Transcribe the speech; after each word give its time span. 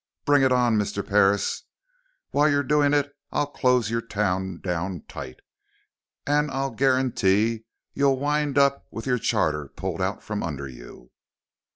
Bring 0.25 0.41
it 0.41 0.51
on, 0.51 0.79
Mr. 0.79 1.07
Parris. 1.07 1.65
While 2.31 2.49
you're 2.49 2.63
doing 2.63 2.91
it, 2.91 3.13
I'll 3.31 3.45
close 3.45 3.91
your 3.91 4.01
town 4.01 4.59
down 4.59 5.03
tight. 5.07 5.41
And 6.25 6.49
I'll 6.49 6.71
guarantee 6.71 7.49
you 7.51 7.63
you'll 7.93 8.17
wind 8.17 8.57
up 8.57 8.87
with 8.89 9.05
your 9.05 9.19
charter 9.19 9.67
pulled 9.67 10.01
out 10.01 10.23
from 10.23 10.41
under 10.41 10.67
you!" 10.67 11.11